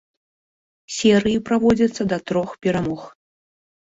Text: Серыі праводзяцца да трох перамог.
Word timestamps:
Серыі 0.95 1.41
праводзяцца 1.49 2.03
да 2.13 2.17
трох 2.31 2.49
перамог. 2.67 3.01